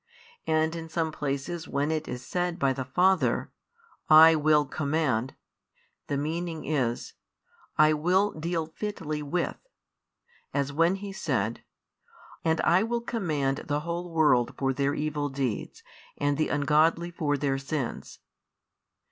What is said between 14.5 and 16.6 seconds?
for their evil deeds, and the